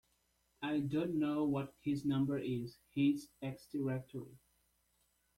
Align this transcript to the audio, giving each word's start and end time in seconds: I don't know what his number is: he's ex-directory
I 0.63 0.79
don't 0.79 1.19
know 1.19 1.43
what 1.43 1.75
his 1.79 2.05
number 2.05 2.39
is: 2.39 2.79
he's 2.89 3.27
ex-directory 3.43 4.39